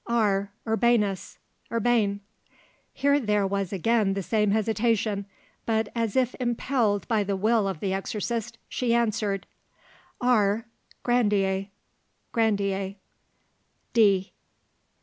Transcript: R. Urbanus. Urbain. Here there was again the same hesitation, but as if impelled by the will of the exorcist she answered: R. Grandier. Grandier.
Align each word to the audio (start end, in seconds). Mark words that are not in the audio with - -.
R. 0.07 0.49
Urbanus. 0.67 1.37
Urbain. 1.69 2.21
Here 2.91 3.19
there 3.19 3.45
was 3.45 3.71
again 3.71 4.15
the 4.15 4.23
same 4.23 4.49
hesitation, 4.49 5.27
but 5.67 5.89
as 5.93 6.15
if 6.15 6.33
impelled 6.39 7.07
by 7.07 7.23
the 7.23 7.35
will 7.35 7.67
of 7.67 7.81
the 7.81 7.93
exorcist 7.93 8.57
she 8.67 8.95
answered: 8.95 9.45
R. 10.19 10.65
Grandier. 11.03 11.67
Grandier. 12.31 12.95